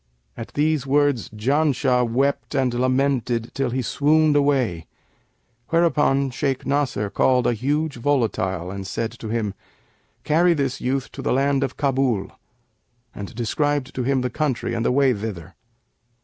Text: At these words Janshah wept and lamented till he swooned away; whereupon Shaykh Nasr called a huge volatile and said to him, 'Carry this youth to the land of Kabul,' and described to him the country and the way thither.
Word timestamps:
At 0.35 0.55
these 0.55 0.87
words 0.87 1.29
Janshah 1.29 2.03
wept 2.11 2.55
and 2.55 2.73
lamented 2.73 3.51
till 3.53 3.69
he 3.69 3.83
swooned 3.83 4.35
away; 4.35 4.87
whereupon 5.69 6.31
Shaykh 6.31 6.65
Nasr 6.65 7.11
called 7.11 7.45
a 7.45 7.53
huge 7.53 7.97
volatile 7.97 8.71
and 8.71 8.87
said 8.87 9.11
to 9.19 9.29
him, 9.29 9.53
'Carry 10.23 10.55
this 10.55 10.81
youth 10.81 11.11
to 11.11 11.21
the 11.21 11.31
land 11.31 11.63
of 11.63 11.77
Kabul,' 11.77 12.31
and 13.13 13.35
described 13.35 13.93
to 13.93 14.01
him 14.01 14.21
the 14.21 14.31
country 14.31 14.73
and 14.73 14.83
the 14.83 14.91
way 14.91 15.13
thither. 15.13 15.53